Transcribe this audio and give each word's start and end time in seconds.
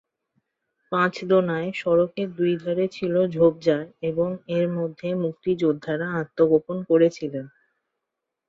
পাঁচদোনায় 0.91 1.69
সড়কের 1.75 2.29
দুই 2.35 2.53
ধারে 2.63 2.85
ছিল 2.87 3.13
ঝোপঝাড় 3.33 3.87
এবং 4.01 4.29
এর 4.57 4.65
মধ্যে 4.77 5.07
মুক্তিযোদ্ধারা 5.23 6.07
আত্মগোপন 6.21 6.77
করেছিলেন। 6.89 7.45